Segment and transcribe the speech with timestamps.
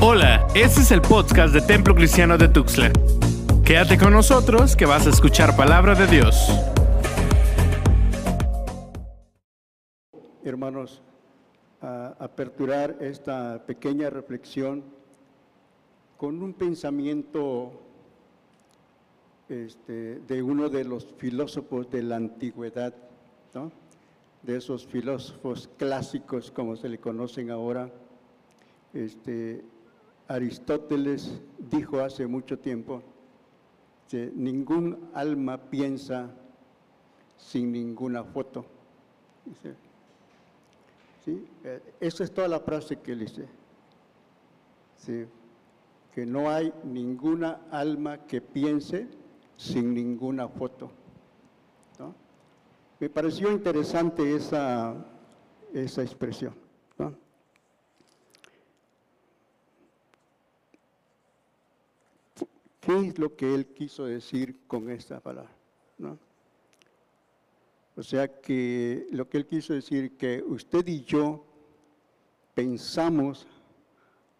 [0.00, 2.92] Hola, este es el podcast de Templo Cristiano de Tuxtla.
[3.64, 6.36] Quédate con nosotros que vas a escuchar palabra de Dios.
[10.44, 11.02] Hermanos,
[11.82, 14.84] a aperturar esta pequeña reflexión
[16.16, 17.72] con un pensamiento
[19.48, 22.94] este, de uno de los filósofos de la antigüedad,
[24.44, 27.90] de esos filósofos clásicos como se le conocen ahora.
[28.94, 29.64] Este,
[30.28, 31.40] Aristóteles
[31.70, 33.02] dijo hace mucho tiempo
[34.10, 36.30] que ningún alma piensa
[37.38, 38.66] sin ninguna foto.
[41.24, 41.46] ¿sí?
[41.64, 43.48] Eh, esa es toda la frase que él dice.
[44.98, 45.24] ¿sí?
[46.14, 49.08] Que no hay ninguna alma que piense
[49.56, 50.90] sin ninguna foto.
[53.00, 54.92] Me pareció interesante esa,
[55.72, 56.52] esa expresión.
[62.88, 65.52] ¿Qué es lo que él quiso decir con esta palabra?
[67.94, 71.44] O sea que lo que él quiso decir que usted y yo
[72.54, 73.46] pensamos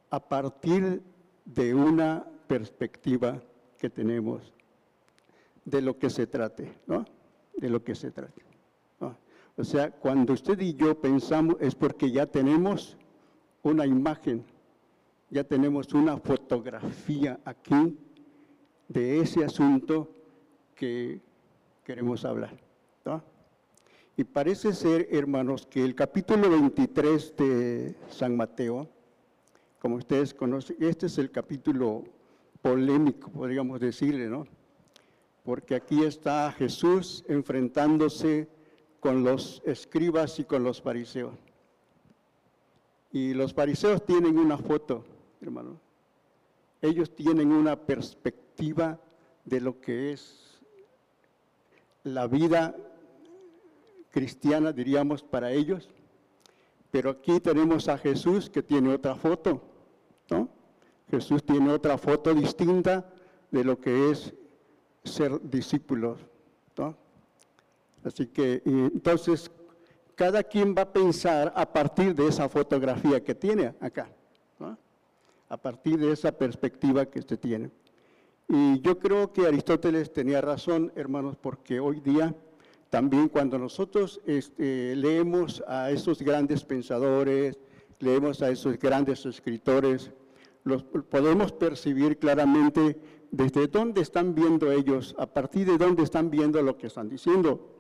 [0.09, 1.03] a partir
[1.45, 3.39] de una perspectiva
[3.77, 4.55] que tenemos
[5.67, 7.05] de lo que se trate, ¿no?
[7.55, 8.41] De lo que se trate.
[9.59, 12.97] O sea, cuando usted y yo pensamos es porque ya tenemos
[13.63, 14.43] una imagen,
[15.29, 17.99] ya tenemos una fotografía aquí
[18.89, 20.09] de ese asunto
[20.75, 21.21] que
[21.85, 22.57] queremos hablar.
[24.17, 28.89] Y parece ser, hermanos, que el capítulo 23 de San Mateo,
[29.79, 32.03] como ustedes conocen, este es el capítulo
[32.61, 34.45] polémico, podríamos decirle, ¿no?
[35.45, 38.49] Porque aquí está Jesús enfrentándose
[38.99, 41.37] con los escribas y con los fariseos.
[43.13, 45.05] Y los fariseos tienen una foto,
[45.41, 45.79] hermano.
[46.83, 48.48] Ellos tienen una perspectiva
[49.45, 50.61] de lo que es
[52.03, 52.75] la vida
[54.11, 55.89] cristiana, diríamos, para ellos.
[56.91, 59.63] Pero aquí tenemos a Jesús que tiene otra foto,
[60.31, 60.49] ¿no?
[61.09, 63.09] Jesús tiene otra foto distinta
[63.51, 64.35] de lo que es
[65.05, 66.19] ser discípulos,
[66.77, 66.97] ¿no?
[68.05, 69.51] Así que entonces
[70.17, 74.09] cada quien va a pensar a partir de esa fotografía que tiene acá,
[75.49, 77.71] a partir de esa perspectiva que usted tiene.
[78.49, 82.35] Y yo creo que Aristóteles tenía razón, hermanos, porque hoy día
[82.91, 87.59] también cuando nosotros este, leemos a esos grandes pensadores,
[87.99, 90.11] leemos a esos grandes escritores,
[90.65, 92.99] los podemos percibir claramente
[93.31, 97.75] desde dónde están viendo ellos, a partir de dónde están viendo lo que están diciendo.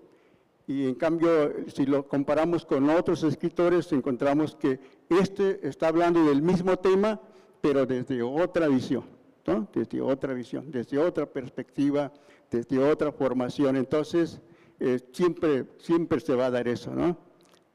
[0.66, 6.42] Y en cambio, si lo comparamos con otros escritores, encontramos que este está hablando del
[6.42, 7.18] mismo tema,
[7.62, 9.04] pero desde otra visión,
[9.48, 9.68] ¿no?
[9.72, 12.12] desde otra visión, desde otra perspectiva,
[12.50, 13.76] desde otra formación.
[13.76, 14.40] Entonces,
[14.78, 17.16] eh, siempre, siempre se va a dar eso, ¿no?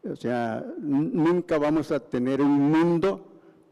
[0.09, 3.25] O sea, nunca vamos a tener un mundo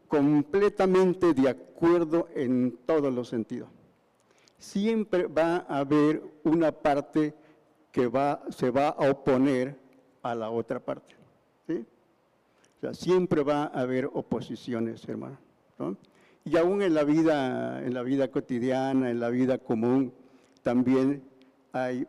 [0.08, 3.68] completamente de acuerdo en todos los sentidos.
[4.58, 7.34] Siempre va a haber una parte
[7.90, 9.78] que va, se va a oponer
[10.22, 11.14] a la otra parte.
[11.68, 15.38] O sea, siempre va a haber oposiciones, hermano.
[16.44, 20.12] Y aún en la vida, en la vida cotidiana, en la vida común,
[20.62, 21.22] también
[21.72, 22.06] hay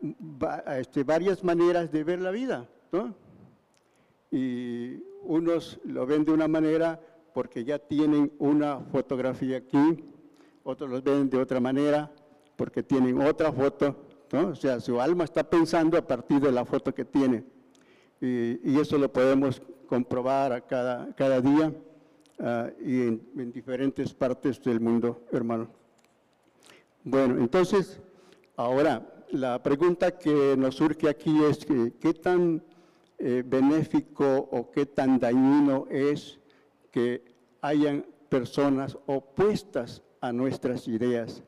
[0.77, 3.15] este, varias maneras de ver la vida, ¿no?
[4.31, 6.99] Y unos lo ven de una manera
[7.33, 10.03] porque ya tienen una fotografía aquí,
[10.63, 12.11] otros lo ven de otra manera
[12.55, 13.95] porque tienen otra foto,
[14.31, 14.49] ¿no?
[14.49, 17.43] O sea, su alma está pensando a partir de la foto que tiene.
[18.19, 21.73] Y, eso lo podemos comprobar a cada, cada día
[22.43, 25.67] uh, y en, en diferentes partes del mundo, hermano.
[27.03, 27.99] Bueno, entonces,
[28.55, 32.61] ahora, la pregunta que nos surge aquí es que, qué tan
[33.17, 36.39] eh, benéfico o qué tan dañino es
[36.91, 37.23] que
[37.61, 41.43] hayan personas opuestas a nuestras ideas,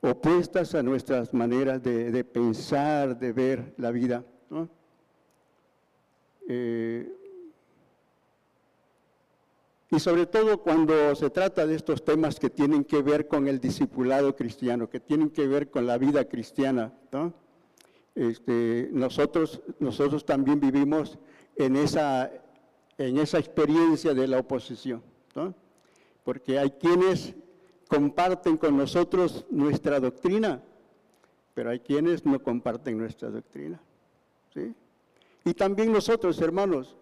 [0.00, 4.24] opuestas a nuestras maneras de, pensar, de ver la vida.
[6.48, 7.08] Eh,
[9.90, 13.58] y sobre todo cuando se trata de estos temas que tienen que ver con el
[13.60, 16.92] discipulado cristiano, que tienen que ver con la vida cristiana,
[18.14, 21.18] este, nosotros, nosotros también vivimos
[21.56, 22.30] en esa,
[22.98, 25.02] en esa experiencia de la oposición,
[26.22, 27.34] porque hay quienes
[27.88, 30.62] comparten con nosotros nuestra doctrina,
[31.52, 33.80] pero hay quienes no comparten nuestra doctrina.
[35.44, 36.96] Y también nosotros, hermanos,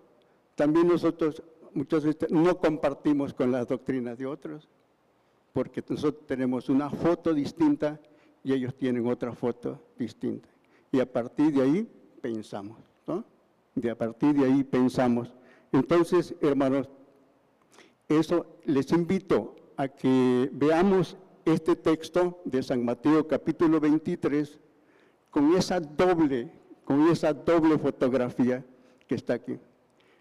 [0.54, 1.42] también nosotros
[1.78, 4.68] muchas veces no compartimos con las doctrinas de otros.
[5.52, 7.98] porque nosotros tenemos una foto distinta
[8.44, 10.48] y ellos tienen otra foto distinta.
[10.92, 11.88] Y a partir de ahí
[12.20, 13.24] pensamos, ¿no?
[13.74, 15.32] De a partir de ahí pensamos.
[15.72, 16.88] Entonces, hermanos,
[18.08, 24.60] eso les invito a que veamos este texto de San Mateo capítulo 23
[25.30, 26.52] con esa doble,
[26.84, 28.64] con esa doble fotografía
[29.08, 29.58] que está aquí,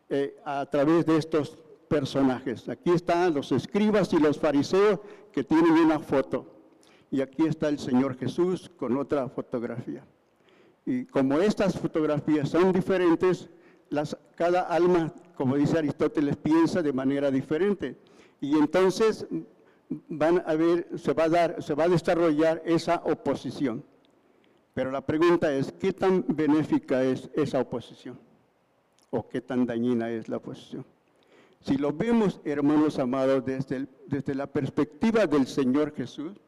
[0.09, 1.57] eh, a través de estos
[1.87, 2.67] personajes.
[2.69, 4.99] Aquí están los escribas y los fariseos
[5.31, 6.45] que tienen una foto.
[7.11, 10.03] Y aquí está el Señor Jesús con otra fotografía.
[10.85, 13.49] Y como estas fotografías son diferentes,
[14.35, 17.97] cada alma, como dice Aristóteles, piensa de manera diferente.
[18.39, 19.25] Y entonces
[20.97, 23.83] se va a desarrollar esa oposición.
[24.73, 28.26] Pero la pregunta es, ¿qué tan benéfica es esa oposición?
[29.09, 30.85] ¿O qué tan dañina es la oposición?
[31.61, 36.39] Si lo vemos, hermanos amados, desde, desde la perspectiva del Señor Jesús,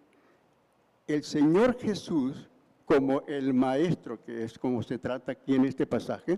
[1.07, 2.49] el Señor Jesús,
[2.85, 6.37] como el maestro, que es como se trata aquí en este pasaje,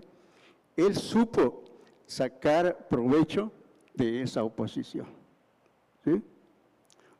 [0.76, 1.64] él supo
[2.06, 3.52] sacar provecho
[3.94, 5.06] de esa oposición.
[6.04, 6.22] ¿sí?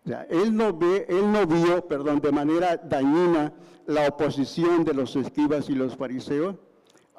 [0.04, 3.52] O sea, él no, ve, él no vio, perdón, de manera dañina
[3.87, 6.56] la oposición de los escribas y los fariseos,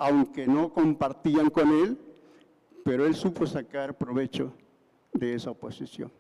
[0.04, 1.98] aunque no compartían con él,
[2.84, 4.52] pero él supo sacar provecho
[5.14, 6.12] de esa oposición.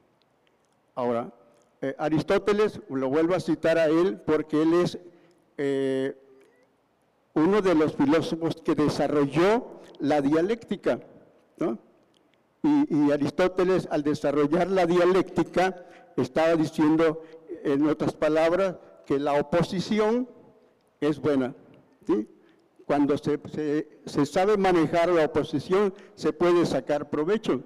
[0.95, 1.33] Ahora,
[1.81, 4.97] eh, Aristóteles, lo vuelvo a citar a él porque él es
[5.57, 6.17] eh,
[7.33, 11.01] uno de los filósofos que desarrolló la dialéctica.
[12.63, 15.85] y, Aristóteles, al desarrollar la dialéctica,
[16.15, 17.21] estaba diciendo,
[17.65, 20.29] en otras palabras, que la oposición
[21.01, 21.53] es buena.
[22.85, 23.39] Cuando se,
[24.25, 27.63] sabe manejar la oposición, se puede sacar provecho.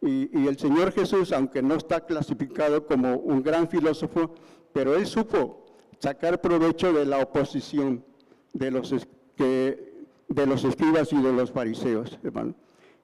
[0.00, 4.34] Y, el Señor Jesús, aunque no está clasificado como un gran filósofo,
[4.72, 5.66] pero él supo
[5.98, 8.04] sacar provecho de la oposición
[8.52, 8.94] de los,
[9.36, 12.54] de los escribas y de los fariseos, hermano.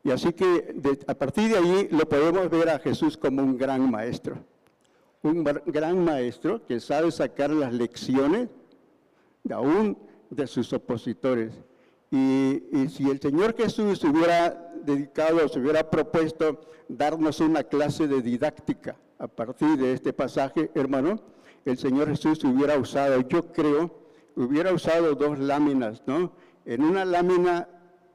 [0.02, 0.74] Y así que
[1.06, 4.36] a partir de ahí lo podemos ver a Jesús como un gran maestro
[5.24, 8.48] un gran maestro que sabe sacar las lecciones
[9.50, 9.96] aún
[10.30, 11.52] de sus opositores.
[12.10, 18.96] Y, si el Señor Jesús hubiera dedicado, se hubiera propuesto darnos una clase de didáctica
[19.18, 21.20] a partir de este pasaje, hermano,
[21.64, 23.90] el Señor Jesús hubiera usado, yo creo,
[24.36, 26.32] hubiera usado dos láminas, ¿no?
[26.66, 27.68] En una lámina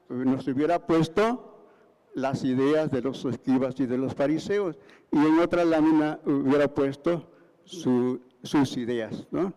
[0.08, 1.66] nos hubiera puesto
[2.14, 4.76] las ideas de los escribas y de los fariseos,
[5.10, 7.28] y en otra lámina hubiera puesto
[7.64, 9.52] sus ideas, ¿no?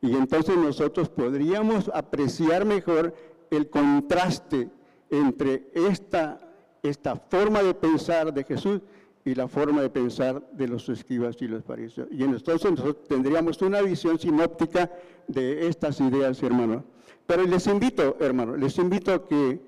[0.00, 3.14] Y entonces nosotros podríamos apreciar mejor
[3.50, 4.68] el contraste
[5.10, 6.40] entre esta,
[6.82, 8.80] esta forma de pensar de Jesús
[9.24, 12.08] y la forma de pensar de los escribas y los fariseos.
[12.10, 14.90] Y entonces nosotros tendríamos una visión sinóptica
[15.26, 16.84] de estas ideas, hermano.
[17.26, 19.60] Pero les invito, hermano, les invito a que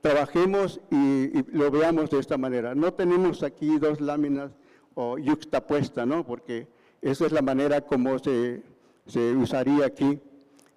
[0.00, 2.74] trabajemos y, lo veamos de esta manera.
[2.74, 4.52] No tenemos aquí dos láminas
[4.94, 6.24] o yuxtapuesta, ¿no?
[6.24, 6.68] Porque
[7.02, 8.62] esa es la manera como se,
[9.08, 10.20] se usaría aquí.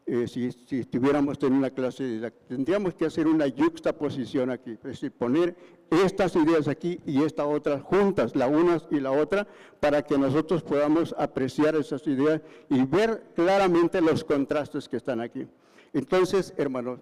[0.08, 5.12] Eh, si, si, estuviéramos en una clase, tendríamos que hacer una yuxtaposición aquí, es decir,
[5.12, 5.56] poner
[5.90, 9.48] estas ideas aquí y estas otras juntas, la una y la otra,
[9.80, 15.48] para que nosotros podamos apreciar esas ideas y ver claramente los contrastes que están aquí.
[15.94, 17.00] Entonces, hermanos,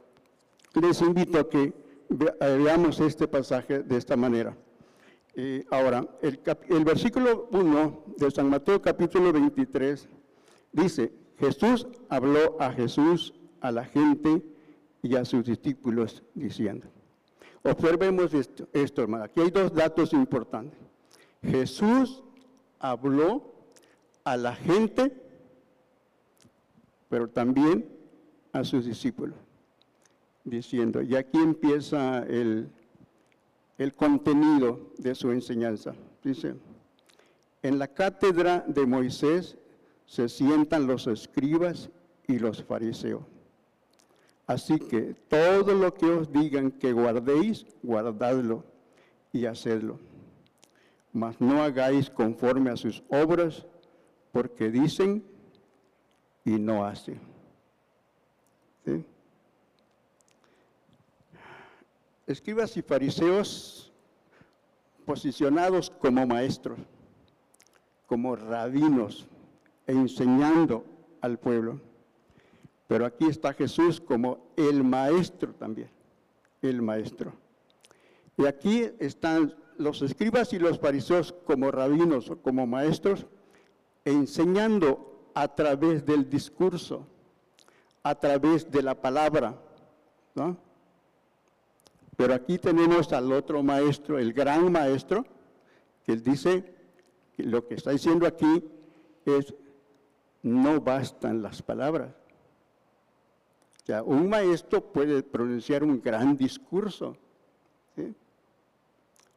[0.79, 1.73] les invito a que eh,
[2.63, 4.55] veamos este pasaje de esta manera.
[5.71, 10.09] ahora, el, el versículo 1 de San Mateo capítulo 23
[10.71, 14.43] dice, Jesús habló a Jesús, a la gente
[15.01, 16.87] y a sus discípulos diciendo.
[17.63, 19.25] Observemos esto, hermano.
[19.25, 20.77] Aquí hay dos datos importantes.
[21.41, 22.23] Jesús
[22.79, 23.53] habló
[24.23, 25.13] a la gente,
[27.09, 27.89] pero también
[28.51, 29.35] a sus discípulos
[30.43, 32.69] diciendo, y aquí empieza el,
[33.77, 35.93] el contenido de su enseñanza.
[36.23, 36.55] Dice,
[37.61, 39.57] en la cátedra de Moisés
[40.09, 41.91] se sientan los escribas
[42.27, 43.21] y los fariseos.
[44.47, 48.63] Así que todo lo que os digan que guardéis, guardadlo
[49.31, 49.99] y hacedlo.
[51.13, 53.67] Mas no hagáis conforme a sus obras,
[54.31, 55.23] porque dicen
[56.43, 57.19] y no hacen.
[62.25, 63.91] Escribas y fariseos
[65.05, 66.79] posicionados como maestros,
[68.07, 69.27] como rabinos,
[69.89, 70.85] enseñando
[71.21, 71.79] al pueblo.
[72.87, 75.89] Pero aquí está Jesús como el maestro también,
[76.61, 77.33] el maestro.
[78.37, 83.25] Y aquí están los escribas y los fariseos como rabinos o como maestros,
[84.05, 87.05] enseñando a través del discurso,
[88.03, 89.55] a través de la palabra,
[90.35, 90.57] ¿no?
[92.17, 95.25] Pero aquí tenemos al otro maestro, el gran maestro,
[96.03, 96.73] que dice,
[97.37, 98.63] que lo que está diciendo aquí
[99.25, 99.53] es,
[100.43, 102.13] no bastan las palabras.
[104.05, 107.17] Un maestro puede pronunciar un gran discurso.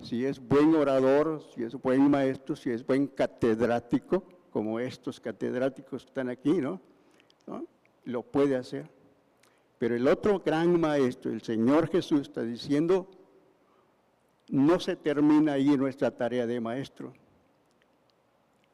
[0.03, 6.03] Si es buen orador, si es buen maestro, si es buen catedrático, como estos catedráticos
[6.03, 6.61] que están aquí.
[6.61, 6.81] ¿No?
[8.05, 8.91] Lo puede hacer.
[9.79, 13.09] Pero el otro gran maestro, el Señor Jesús, está diciendo,
[14.49, 17.13] no se termina ahí nuestra tarea de maestro.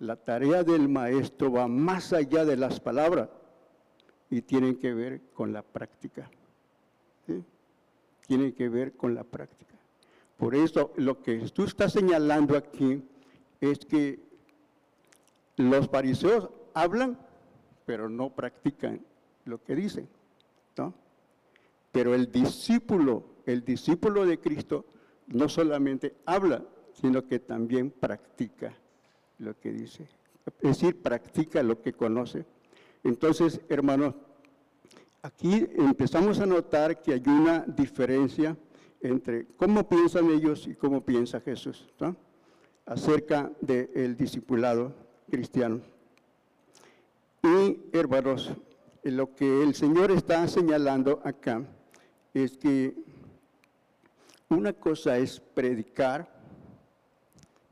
[0.01, 3.29] La tarea del maestro va más allá de las palabras
[4.31, 6.31] y tiene que ver con la práctica.
[7.27, 7.43] ¿sí?
[8.27, 9.75] Tiene que ver con la práctica.
[10.37, 13.03] Por eso lo que tú estás señalando aquí
[13.61, 14.21] es que
[15.57, 17.19] los fariseos hablan,
[17.85, 19.01] pero no practican
[19.45, 20.09] lo que dicen.
[21.91, 24.85] Pero el discípulo, el discípulo de Cristo,
[25.27, 26.63] no solamente habla,
[26.93, 28.73] sino que también practica
[29.39, 30.09] lo que dice.
[30.61, 32.45] Es decir, practica lo que conoce.
[33.05, 34.15] Entonces, hermanos,
[35.23, 38.57] aquí empezamos a notar que hay una diferencia
[39.01, 41.89] entre cómo piensan ellos y cómo piensa Jesús,
[42.87, 44.93] acerca del discipulado
[45.31, 45.81] cristiano.
[47.43, 48.53] Y, hermanos,
[49.05, 51.63] lo que el Señor está señalando acá
[52.35, 52.95] es que
[54.49, 56.29] una cosa es predicar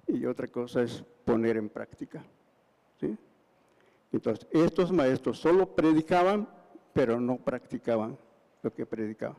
[0.07, 2.25] y otra cosa es poner en práctica.
[2.99, 3.15] ¿sí?
[4.13, 6.49] Entonces, estos maestros solo predicaban,
[6.95, 8.17] pero no practicaban
[8.63, 9.37] lo que predicaban.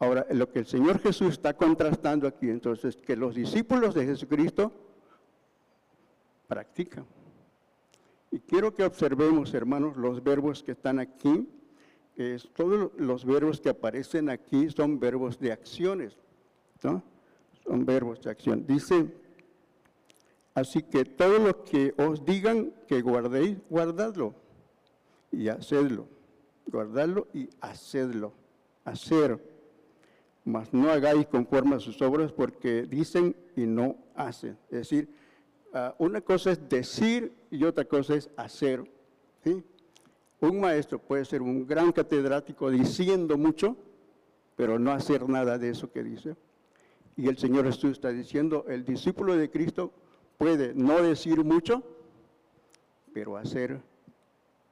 [0.00, 4.72] Ahora, lo que el Señor Jesús está contrastando aquí, entonces, que los discípulos de Jesucristo
[6.48, 7.06] practican.
[8.32, 11.48] Y quiero que observemos, hermanos, los verbos que están aquí
[12.54, 16.16] todos los verbos que aparecen aquí son verbos de acciones,
[16.82, 17.02] ¿no?
[17.64, 18.66] Son verbos de acción.
[18.66, 19.06] Dice,
[20.58, 24.34] así que todo lo que os digan que guardéis, guardadlo
[25.30, 26.08] y hacedlo.
[26.66, 28.32] Guardadlo y hacedlo.
[28.84, 29.38] Hacer.
[30.44, 34.58] Mas no hagáis conforme a sus obras porque dicen y no hacen.
[34.70, 35.08] Es decir,
[35.72, 38.84] ah, una cosa es decir y otra cosa es hacer.
[40.40, 43.76] Un maestro puede ser un gran catedrático diciendo mucho,
[44.56, 46.36] pero no hacer nada de eso que dice.
[47.16, 49.92] Y el Señor Jesús está diciendo, el discípulo de Cristo
[50.38, 51.82] puede no decir mucho,
[53.12, 53.80] pero hacer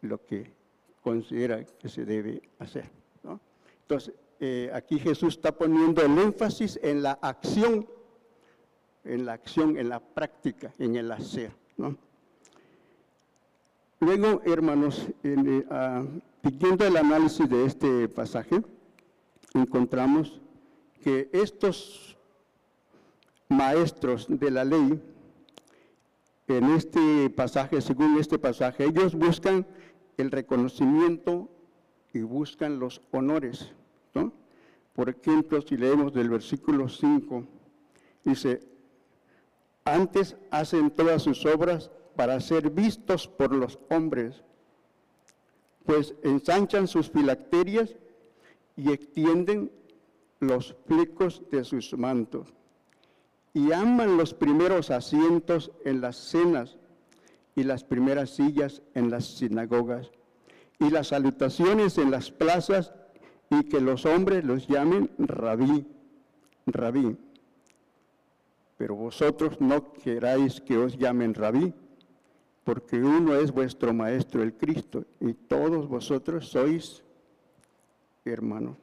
[0.01, 0.51] lo que
[1.03, 2.89] considera que se debe hacer.
[3.83, 7.87] Entonces, eh, aquí Jesús está poniendo el énfasis en la acción,
[9.05, 11.53] en la acción, en la práctica, en el hacer.
[14.01, 15.65] Luego, hermanos, en,
[16.43, 18.63] siguiendo eh, el análisis de este pasaje,
[19.55, 20.41] encontramos
[21.03, 22.17] que estos
[23.49, 25.01] maestros de la ley,
[26.49, 29.67] en este pasaje, según este pasaje, ellos buscan
[30.17, 31.49] el reconocimiento
[32.13, 33.73] y buscan los honores.
[34.95, 37.45] Por ejemplo, si leemos del versículo 5,
[38.25, 38.61] dice,
[39.85, 44.43] antes hacen todas sus obras para ser vistos por los hombres,
[45.85, 47.95] pues ensanchan sus filacterias
[48.75, 49.71] y extienden
[50.41, 52.55] los flecos de sus mantos,
[53.57, 56.77] y aman los primeros asientos en las cenas
[57.55, 60.11] y las primeras sillas en las sinagogas,
[60.79, 62.93] y las salutaciones en las plazas,
[63.49, 65.87] y que los hombres los llamen rabí,
[66.67, 67.17] rabí.
[68.77, 71.73] Pero vosotros no queráis que os llamen rabí,
[72.63, 77.03] porque uno es vuestro Maestro, el Cristo, y todos vosotros sois
[78.27, 78.77] hermanos.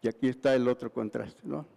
[0.00, 1.73] Y aquí está el otro contraste, ¿no?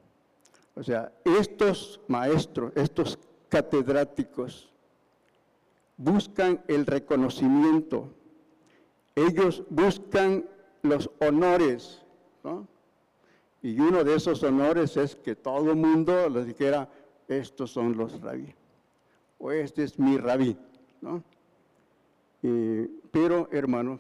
[0.78, 3.18] O sea, estos maestros, estos
[3.50, 4.72] catedráticos,
[5.98, 8.14] buscan el reconocimiento,
[9.16, 10.46] ellos buscan
[10.84, 12.06] los honores,
[12.44, 12.68] ¿no?
[13.64, 16.88] Y uno de esos honores es que todo el mundo les dijera,
[17.28, 18.54] estos son los rabí,
[19.40, 20.56] o este es mi rabí.
[21.02, 21.24] ¿no?
[23.12, 24.00] pero, hermanos,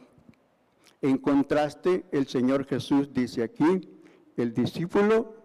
[1.02, 3.90] en contraste, el Señor Jesús dice aquí,
[4.38, 5.37] el discípulo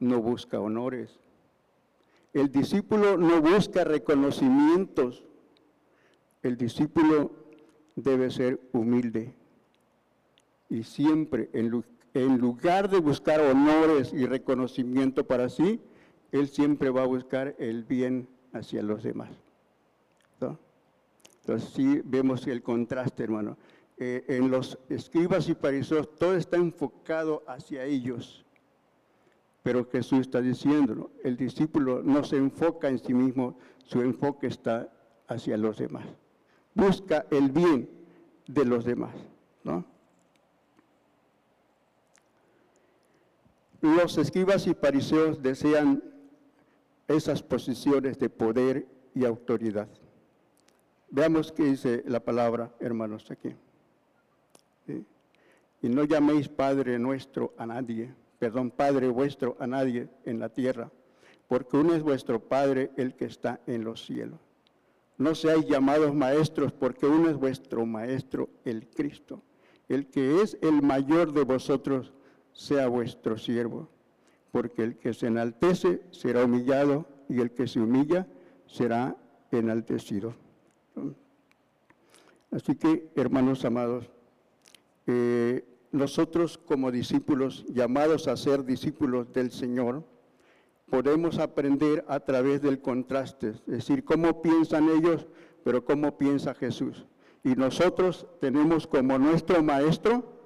[0.00, 1.18] no busca honores,
[2.32, 5.24] el discípulo no busca reconocimientos,
[6.42, 7.32] el discípulo
[7.94, 9.34] debe ser humilde.
[10.68, 15.80] Y siempre, en, lugar de buscar honores y reconocimiento para sí,
[16.32, 19.30] él siempre va a buscar el bien hacia los demás.
[21.46, 23.56] Entonces sí vemos el contraste, hermano.
[23.98, 28.45] Eh, en los escribas y fariseos todo está enfocado hacia ellos.
[29.66, 34.88] Pero Jesús está diciéndolo, el discípulo no se enfoca en sí mismo, su enfoque está
[35.26, 36.06] hacia los demás.
[36.72, 37.90] Busca el bien
[38.46, 39.12] de los demás,
[39.64, 39.84] ¿no?
[43.80, 46.00] Los escribas y fariseos desean
[47.08, 49.88] esas posiciones de poder y autoridad.
[51.10, 53.52] Veamos qué dice la palabra, hermanos, aquí.
[55.82, 60.90] Y no llaméis Padre nuestro a nadie, perdón, Padre vuestro a nadie en la tierra,
[61.48, 64.40] porque uno es vuestro Padre el que está en los cielos.
[65.18, 69.42] No seáis llamados maestros, porque uno es vuestro Maestro, el Cristo.
[69.88, 72.12] El que es el mayor de vosotros
[72.52, 73.88] sea vuestro siervo,
[74.50, 78.26] porque el que se enaltece será humillado y el que se humilla
[78.66, 79.16] será
[79.50, 80.34] enaltecido.
[82.50, 84.10] Así que, hermanos amados,
[85.06, 90.04] eh, nosotros como discípulos, llamados a ser discípulos del Señor,
[90.90, 95.26] podemos aprender a través del contraste, es decir, cómo piensan ellos,
[95.64, 97.06] pero cómo piensa Jesús.
[97.42, 100.36] Y nosotros tenemos como nuestro maestro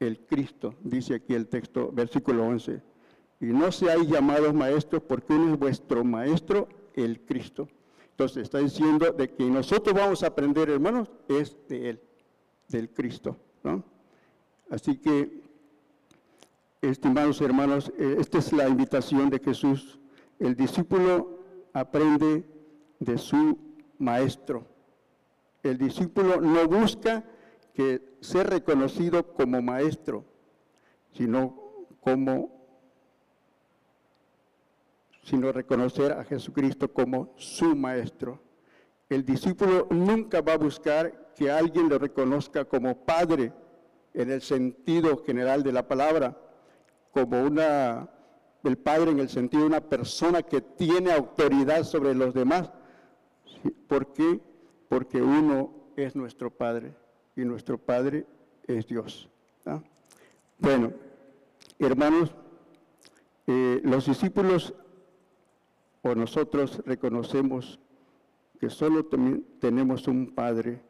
[0.00, 2.82] el Cristo, dice aquí el texto, versículo 11.
[3.40, 7.68] Y no seáis llamados maestros porque uno es vuestro maestro, el Cristo.
[8.10, 12.00] Entonces está diciendo de que nosotros vamos a aprender, hermanos, es de Él,
[12.68, 13.36] del Cristo.
[13.62, 13.82] ¿no?
[14.72, 15.42] Así que
[16.80, 20.00] Estimados hermanos, eh, esta es la invitación de Jesús.
[20.40, 21.38] El discípulo
[21.72, 22.44] aprende
[22.98, 23.56] de su
[23.98, 24.66] maestro.
[25.62, 27.22] El discípulo no busca
[27.72, 30.24] que ser reconocido como maestro,
[31.12, 32.60] sino como
[35.22, 38.42] sino reconocer a Jesucristo como su maestro.
[39.08, 43.52] El discípulo nunca va a buscar que alguien lo reconozca como padre
[44.14, 46.36] en el sentido general de la palabra,
[47.12, 48.08] como una,
[48.64, 52.70] el Padre en el sentido de una persona que tiene autoridad sobre los demás.
[53.86, 54.40] ¿Por qué?
[54.88, 56.94] Porque uno es nuestro Padre
[57.36, 58.26] y nuestro Padre
[58.66, 59.28] es Dios.
[60.58, 60.92] Bueno,
[61.78, 62.32] hermanos,
[63.46, 64.74] eh, los discípulos
[66.02, 67.80] o nosotros reconocemos
[68.60, 69.06] que solo
[69.58, 70.80] tenemos un Padre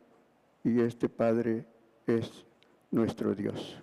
[0.62, 1.64] y este Padre
[2.06, 2.44] es
[2.92, 3.76] nuestro Dios.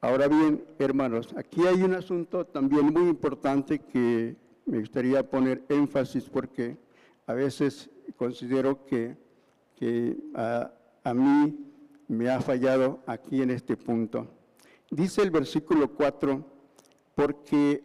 [0.00, 6.24] Ahora bien, hermanos, aquí hay un asunto también muy importante que me gustaría poner énfasis
[6.24, 6.76] porque
[7.26, 9.16] a veces considero que,
[10.34, 10.72] a,
[11.04, 11.56] a mí
[12.08, 14.26] me ha fallado aquí en este punto.
[14.90, 16.44] Dice el versículo 4,
[17.14, 17.82] porque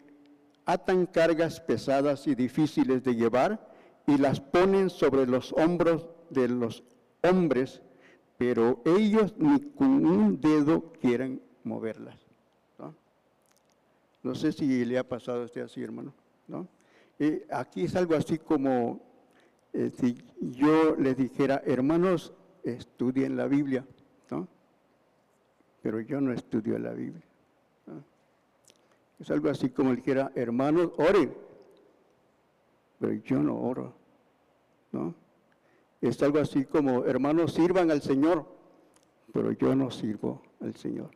[0.65, 3.71] atan cargas pesadas y difíciles de llevar
[4.07, 6.83] y las ponen sobre los hombros de los
[7.23, 7.81] hombres,
[8.41, 12.17] pero ellos ni con un dedo quieren moverlas.
[14.23, 14.33] ¿no?
[14.33, 16.11] sé si le ha pasado a usted así, hermano.
[16.47, 16.67] ¿no?
[17.51, 18.99] aquí es algo así como
[19.73, 23.85] eh, si yo les dijera, hermanos, estudien la Biblia,
[24.31, 24.47] ¿no?
[25.83, 27.21] pero yo no estudio la Biblia.
[29.19, 31.31] Es algo así como dijera, hermanos, oren,
[32.97, 33.93] pero yo no oro.
[34.93, 35.20] ¿no?
[36.01, 38.45] Es algo así como, hermanos, sirvan al Señor,
[39.31, 41.11] pero yo no sirvo al Señor.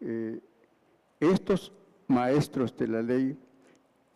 [0.00, 0.40] Eh,
[1.20, 1.72] estos
[2.08, 3.38] maestros de la ley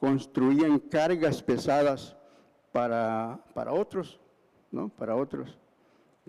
[0.00, 2.16] construían cargas pesadas
[2.72, 4.20] para, para otros,
[4.72, 4.88] ¿no?
[4.88, 5.56] Para otros.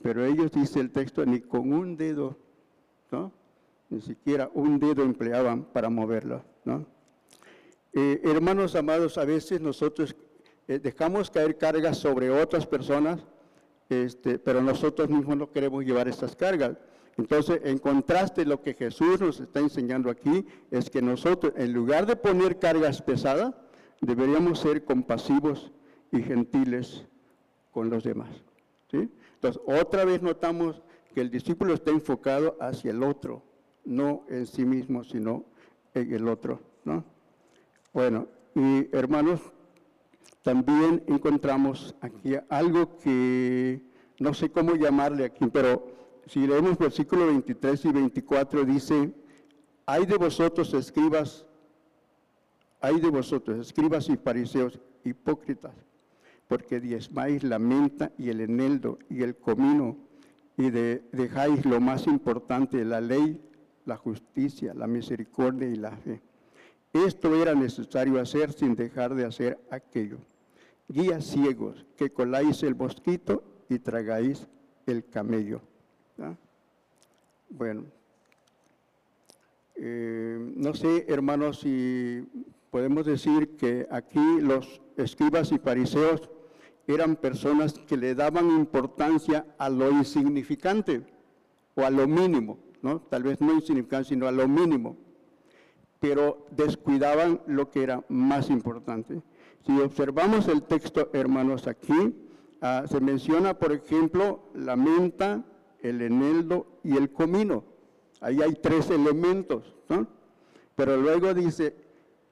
[0.02, 2.38] Pero ellos, dice el texto, ni con un dedo,
[3.12, 3.32] ¿no?
[3.90, 6.86] Ni siquiera un dedo empleaban para moverlo, ¿no?
[7.94, 10.16] Eh, hermanos amados, a veces nosotros
[10.68, 13.20] eh, dejamos caer cargas sobre otras personas,
[13.90, 16.78] este, pero nosotros mismos no queremos llevar estas cargas.
[17.18, 22.06] Entonces, en contraste, lo que Jesús nos está enseñando aquí es que nosotros, en lugar
[22.06, 23.54] de poner cargas pesadas,
[24.02, 25.72] deberíamos ser compasivos
[26.12, 27.06] y gentiles
[27.72, 28.30] con los demás.
[28.92, 30.82] Entonces, otra vez notamos
[31.14, 33.44] que el discípulo está enfocado hacia el otro,
[33.84, 35.46] no en sí mismo, sino
[35.94, 36.62] en el otro.
[37.94, 39.42] Bueno, y hermanos,
[40.46, 43.82] también encontramos aquí algo que
[44.20, 45.88] no sé cómo llamarle aquí, pero
[46.28, 49.12] si leemos versículo 23 y 24, dice,
[49.88, 51.48] hay de vosotros escribas,
[52.80, 55.74] hay de vosotros escribas y fariseos hipócritas,
[56.48, 59.98] porque diezmáis la menta y el eneldo y el comino
[60.58, 63.42] y dejáis lo más importante, la ley,
[63.86, 66.22] la justicia, la misericordia y la fe.
[66.94, 70.20] Esto era necesario hacer sin dejar de hacer aquello.
[70.88, 74.48] Guías ciegos, que coláis el mosquito y tragáis
[74.86, 75.62] el camello.
[77.50, 77.86] Bueno,
[79.76, 82.28] eh, no sé, hermanos, si
[82.72, 86.30] podemos decir que aquí los escribas y fariseos
[86.88, 91.06] eran personas que le daban importancia a lo insignificante
[91.76, 93.02] o a lo mínimo, ¿no?
[93.02, 94.98] Tal vez no insignificante, sino a lo mínimo,
[96.00, 99.22] pero descuidaban lo que era más importante.
[99.66, 102.16] Si observamos el texto, hermanos, aquí
[102.62, 105.44] ah, se menciona, por ejemplo, la menta,
[105.82, 107.64] el eneldo y el comino.
[108.22, 110.08] Ahí hay tres elementos, ¿no?
[110.76, 111.76] Pero luego dice,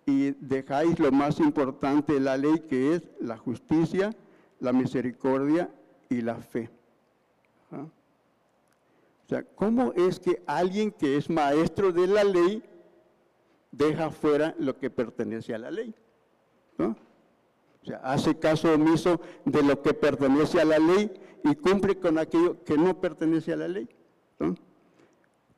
[0.06, 4.12] y dejáis lo más importante de la ley, que es la justicia,
[4.60, 5.72] la misericordia
[6.10, 6.70] y la fe.
[7.72, 7.86] ¿Ah?
[9.26, 12.62] O sea, ¿cómo es que alguien que es maestro de la ley
[13.72, 15.96] deja fuera lo que pertenece a la ley?
[17.84, 21.12] O sea, hace caso omiso de lo que pertenece a la ley
[21.44, 23.90] y cumple con aquello que no pertenece a la ley.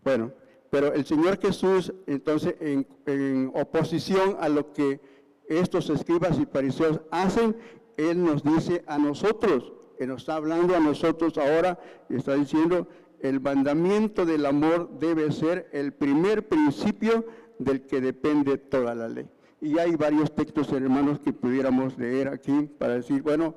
[0.04, 0.32] Bueno,
[0.70, 5.00] pero el Señor Jesús, entonces, en, en, oposición a lo que
[5.48, 7.56] estos escribas y fariseos hacen,
[7.98, 12.88] él nos dice a nosotros, Él nos está hablando a nosotros ahora, y está diciendo,
[13.22, 17.26] el mandamiento del amor debe ser el primer principio
[17.58, 19.28] del que depende toda la ley.
[19.66, 23.56] Y hay varios textos, hermanos, que pudiéramos leer aquí para decir, bueno,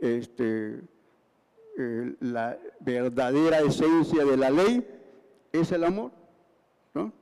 [0.00, 0.80] este,
[1.76, 4.82] eh, la verdadera esencia de la ley
[5.52, 6.10] es el amor,
[6.94, 7.12] ¿no?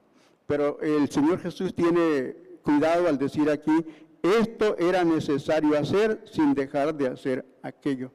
[0.47, 3.85] Pero el Señor Jesús tiene cuidado al decir aquí,
[4.23, 8.13] esto era necesario hacer sin dejar de hacer aquello.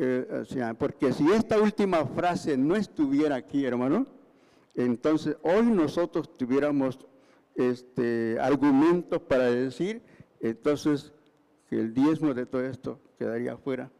[0.00, 0.44] Eh,
[0.78, 4.06] porque si esta última frase no estuviera aquí, hermano,
[4.76, 7.00] entonces hoy nosotros tuviéramos
[7.58, 10.00] este, argumentos para decir,
[10.40, 11.12] entonces,
[11.68, 13.90] que el diezmo de todo esto quedaría fuera,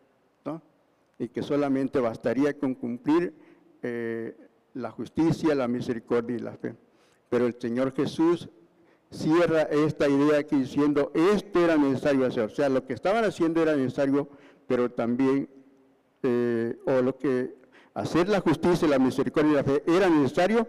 [1.21, 3.35] y que solamente bastaría con cumplir
[3.83, 4.37] eh,
[4.75, 6.77] la justicia, la misericordia y la fe.
[7.29, 8.49] Pero el Señor Jesús
[9.11, 12.44] cierra esta idea aquí diciendo, esto era necesario hacer.
[12.44, 14.29] O sea, lo que estaban haciendo era necesario,
[14.68, 15.49] pero también,
[16.23, 17.57] eh, o lo que
[17.94, 20.68] hacer la justicia, la misericordia y la fe era necesario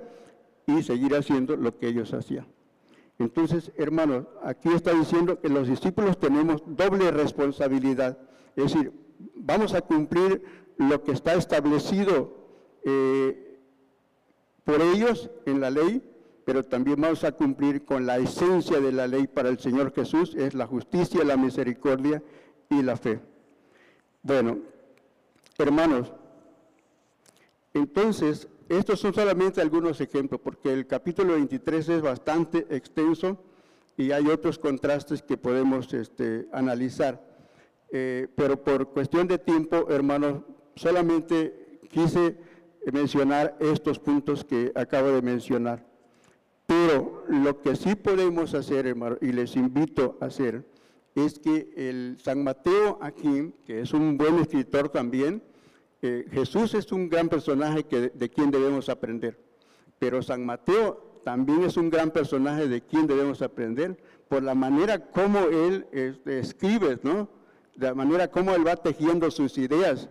[0.65, 2.47] y seguir haciendo lo que ellos hacían.
[3.19, 8.17] Entonces, hermanos, aquí está diciendo que los discípulos tenemos doble responsabilidad.
[8.55, 8.93] Es decir,
[9.36, 10.41] vamos a cumplir
[10.77, 12.34] lo que está establecido
[12.86, 13.60] eh,
[14.63, 16.01] por ellos en la ley,
[16.45, 20.34] pero también vamos a cumplir con la esencia de la ley para el Señor Jesús,
[20.36, 22.23] es la justicia, la misericordia
[22.69, 23.19] y la fe.
[24.23, 24.60] Bueno,
[25.58, 26.13] hermanos,
[27.73, 33.38] entonces, estos son solamente algunos ejemplos, porque el capítulo 23 es bastante extenso
[33.97, 37.21] y hay otros contrastes que podemos este, analizar.
[37.91, 40.43] Eh, pero por cuestión de tiempo, hermanos,
[40.75, 42.38] solamente quise
[42.91, 45.86] mencionar estos puntos que acabo de mencionar.
[46.65, 50.63] Pero lo que sí podemos hacer, hermano, y les invito a hacer,
[51.15, 55.41] es que el San Mateo aquí, que es un buen escritor también,
[56.01, 57.83] Jesús es un gran personaje
[58.13, 59.38] de quien debemos aprender,
[59.99, 65.12] pero San Mateo también es un gran personaje de quien debemos aprender por la manera
[65.12, 67.29] como él este, escribe, ¿no?
[67.75, 70.09] La manera como él va tejiendo sus ideas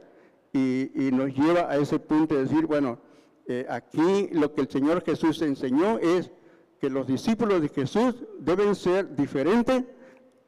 [0.53, 2.99] y, nos lleva a ese punto de decir, bueno,
[3.47, 6.31] eh, aquí lo que el Señor Jesús enseñó es
[6.81, 9.85] que los discípulos de Jesús deben ser diferentes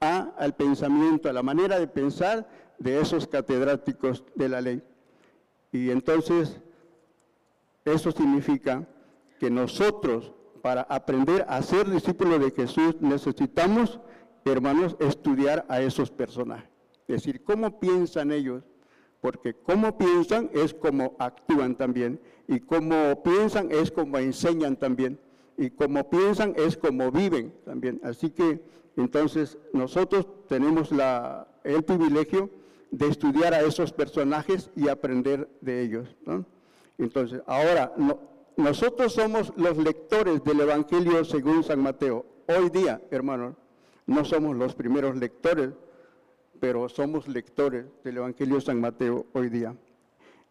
[0.00, 2.48] al pensamiento, a la manera de pensar
[2.78, 4.82] de esos catedráticos de la ley.
[5.72, 6.60] Y entonces,
[7.84, 8.86] eso significa
[9.38, 14.00] que nosotros, para aprender a ser discípulos de Jesús, necesitamos,
[14.44, 16.68] hermanos, estudiar a esos personajes.
[17.08, 18.62] Es decir, cómo piensan ellos,
[19.20, 25.18] porque cómo piensan es como actúan también, y cómo piensan es como enseñan también
[25.60, 28.00] y como piensan es como viven también.
[28.02, 28.60] Así que
[28.96, 32.48] entonces nosotros tenemos la, el privilegio
[32.90, 36.08] de estudiar a esos personajes y aprender de ellos.
[36.98, 37.92] Entonces, ahora,
[38.56, 42.26] nosotros somos los lectores del Evangelio según San Mateo.
[42.46, 43.54] Hoy día, hermanos,
[44.06, 45.70] no somos los primeros lectores,
[46.58, 49.74] pero somos lectores del Evangelio San Mateo hoy día.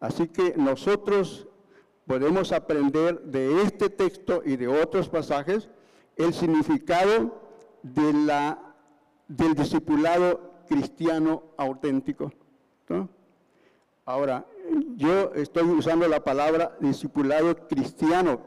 [0.00, 1.46] Así que nosotros
[2.06, 5.68] podemos aprender de este texto y de otros pasajes
[6.16, 7.40] el significado
[7.82, 8.74] de la,
[9.28, 12.32] del discipulado cristiano auténtico.
[14.04, 14.46] Ahora,
[14.96, 18.40] yo estoy usando la palabra discipulado cristiano.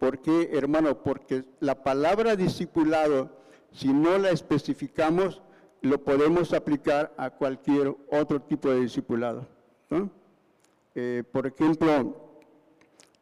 [0.00, 1.02] ¿Por qué, hermano?
[1.02, 3.30] Porque la palabra discipulado,
[3.70, 5.40] si no la especificamos,
[5.80, 9.46] lo podemos aplicar a cualquier otro tipo de discipulado.
[10.96, 12.32] Eh, por ejemplo,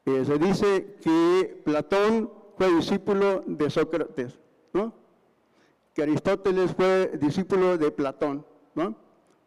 [0.07, 4.39] eh, se dice que Platón fue discípulo de Sócrates,
[4.73, 5.06] ¿no?
[5.97, 8.95] Que Aristóteles fue discípulo de Platón, ¿no?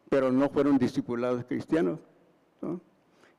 [0.09, 1.99] pero no fueron discipulados cristianos.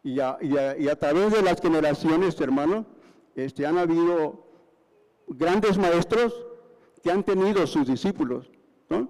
[0.05, 2.87] Y, a, a, través de las generaciones, hermano,
[3.35, 4.47] este, han habido
[5.27, 6.47] grandes maestros
[7.03, 8.49] que han tenido sus discípulos,
[8.89, 9.09] ¿no?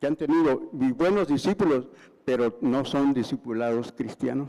[0.00, 1.86] que han tenido buenos discípulos,
[2.24, 4.48] pero no son discipulados cristianos.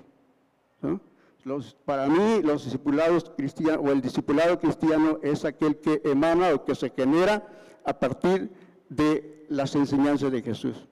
[1.44, 6.64] Los, para mí, los discipulados cristianos, o el discipulado cristiano es aquel que emana o
[6.64, 7.46] que se genera
[7.84, 10.88] a partir de las enseñanzas de Jesús,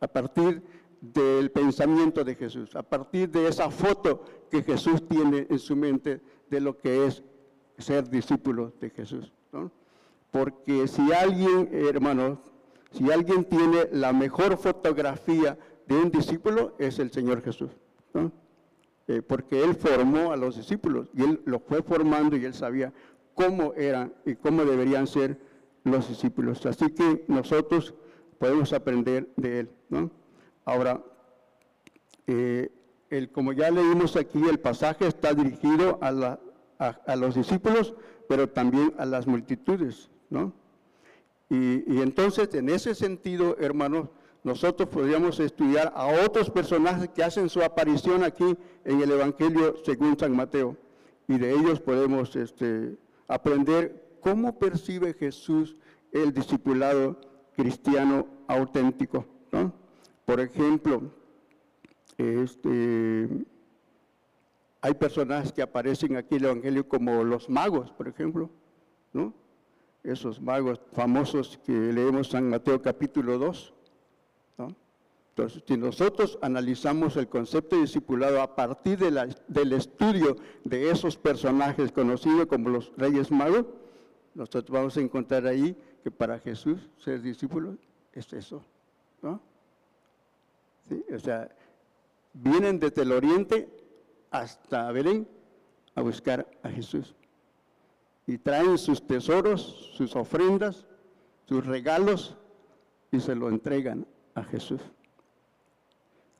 [0.00, 0.62] a partir
[1.00, 6.20] del pensamiento de Jesús, a partir de esa foto que Jesús tiene en su mente
[6.48, 7.22] de lo que es
[7.78, 9.32] ser discípulo de Jesús.
[10.30, 12.38] Porque si alguien, hermanos,
[12.92, 17.70] si alguien tiene la mejor fotografía de un discípulo, es el Señor Jesús.
[19.08, 22.92] Eh, porque Él formó a los discípulos y Él los fue formando y Él sabía
[23.34, 25.38] cómo eran y cómo deberían ser
[25.84, 26.64] los discípulos.
[26.66, 27.94] Así que nosotros
[28.38, 29.70] podemos aprender de Él.
[30.64, 31.02] Ahora,
[32.26, 32.70] eh,
[33.10, 36.38] el, como ya leímos aquí, el pasaje está dirigido a,
[36.78, 37.94] a los discípulos,
[38.28, 40.10] pero también a las multitudes.
[40.30, 40.52] ¿no?
[41.52, 44.08] Y, entonces, en ese sentido, hermanos,
[44.42, 50.18] nosotros podríamos estudiar a otros personajes que hacen su aparición aquí en el Evangelio según
[50.18, 50.78] San Mateo.
[51.28, 52.96] Y de ellos podemos este,
[53.28, 55.76] aprender cómo percibe Jesús
[56.12, 57.20] el discipulado
[57.54, 59.26] cristiano auténtico.
[60.24, 61.02] Por ejemplo,
[62.16, 63.28] este,
[64.80, 68.48] hay personajes que aparecen aquí en el Evangelio como los magos, por ejemplo,
[69.12, 69.34] ¿no?
[70.04, 73.74] esos magos famosos que leemos en Mateo capítulo 2.
[75.34, 81.90] Entonces, si nosotros analizamos el concepto de discipulado a partir del estudio de esos personajes
[81.90, 83.64] conocidos como los reyes magos,
[84.34, 87.76] nosotros vamos a encontrar ahí que para Jesús ser discípulo
[88.12, 88.64] es eso.
[91.14, 91.48] O sea,
[92.32, 93.68] vienen desde el oriente
[94.30, 95.28] hasta Belén
[95.94, 97.14] a buscar a Jesús
[98.26, 100.86] y traen sus tesoros, sus ofrendas,
[101.46, 102.36] sus regalos
[103.10, 104.80] y se lo entregan a Jesús.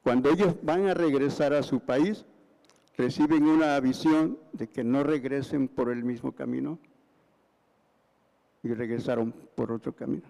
[0.03, 2.25] Cuando ellos van a regresar a su país,
[2.97, 6.79] reciben una visión de que no regresen por el mismo camino
[8.63, 10.29] y regresaron por otro camino.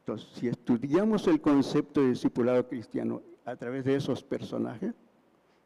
[0.00, 4.92] Entonces, si estudiamos el concepto de discipulado cristiano a través de esos personajes,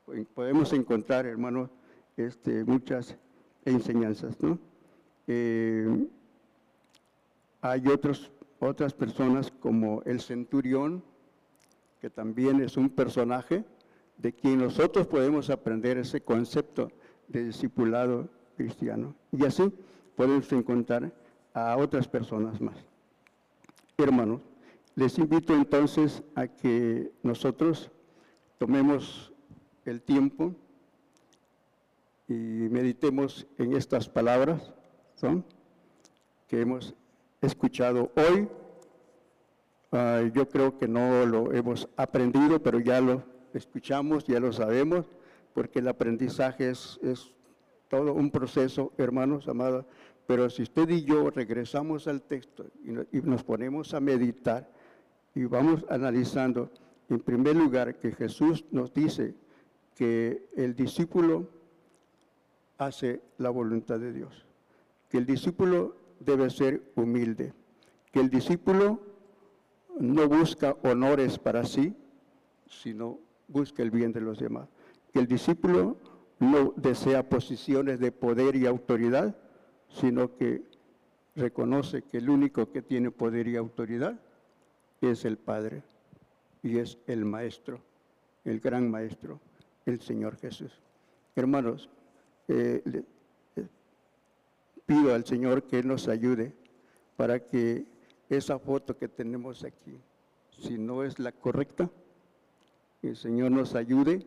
[0.04, 1.70] pues, podemos encontrar, hermanos,
[2.16, 3.16] este, muchas
[3.64, 4.58] enseñanzas, ¿no?
[5.26, 6.08] Eh,
[7.60, 11.02] hay otros, otras personas como el centurión,
[12.00, 13.64] que también es un personaje
[14.16, 16.90] de quien nosotros podemos aprender ese concepto
[17.28, 19.14] de discipulado cristiano.
[19.32, 19.72] Y así
[20.16, 21.12] podemos encontrar
[21.54, 22.76] a otras personas más.
[23.96, 24.40] Hermanos,
[24.94, 27.90] les invito entonces a que nosotros
[28.58, 29.32] tomemos
[29.84, 30.54] el tiempo
[32.28, 34.74] y meditemos en estas palabras
[36.46, 36.94] que hemos
[37.40, 38.48] escuchado hoy.
[39.90, 45.06] Ah, yo creo que no lo hemos aprendido, pero ya lo escuchamos, ya lo sabemos,
[45.54, 47.32] porque el aprendizaje es, es
[47.88, 49.86] todo un proceso, hermanos amados.
[50.28, 54.70] Pero si usted y yo regresamos al texto y nos ponemos a meditar
[55.34, 56.70] y vamos analizando,
[57.08, 59.34] en primer lugar, que Jesús nos dice
[59.96, 61.48] que el discípulo
[62.76, 64.48] hace la voluntad de Dios
[65.08, 67.52] que el discípulo debe ser humilde,
[68.12, 69.00] que el discípulo
[69.98, 71.94] no busca honores para sí,
[72.66, 74.68] sino busca el bien de los demás,
[75.12, 75.96] que el discípulo
[76.38, 79.36] no desea posiciones de poder y autoridad,
[79.88, 80.62] sino que
[81.34, 84.18] reconoce que el único que tiene poder y autoridad
[85.00, 85.82] es el Padre
[86.62, 87.80] y es el Maestro,
[88.44, 89.40] el gran Maestro,
[89.86, 90.72] el Señor Jesús.
[91.36, 91.88] Hermanos,
[92.48, 92.82] eh,
[94.84, 96.52] pido al Señor que nos ayude
[97.16, 97.84] para que
[98.28, 99.98] esa foto que tenemos aquí,
[100.58, 101.88] si no es la correcta,
[103.02, 104.26] el Señor nos ayude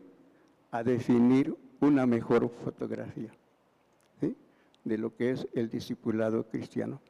[0.70, 3.32] a definir una mejor fotografía
[4.84, 7.00] de lo que es el discipulado cristiano.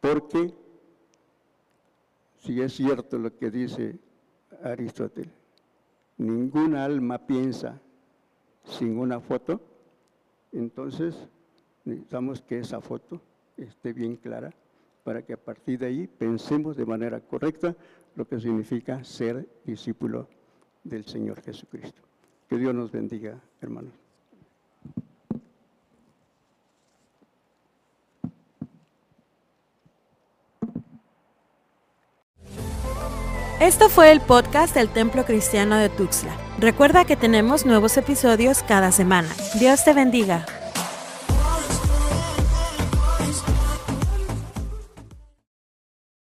[0.00, 0.52] Porque
[2.38, 3.98] si es cierto lo que dice
[4.62, 5.32] Aristóteles,
[6.18, 7.80] ninguna alma piensa
[8.64, 9.60] sin una foto,
[10.52, 11.28] entonces
[11.84, 13.20] Necesitamos que esa foto
[13.56, 14.52] esté bien clara
[15.02, 17.74] para que a partir de ahí pensemos de manera correcta
[18.14, 20.28] lo que significa ser discípulo
[20.84, 22.02] del Señor Jesucristo.
[22.48, 24.01] Que Dios nos bendiga, hermanos.
[33.62, 36.36] Esto fue el podcast del Templo Cristiano de Tuxtla.
[36.58, 39.28] Recuerda que tenemos nuevos episodios cada semana.
[39.60, 40.44] Dios te bendiga.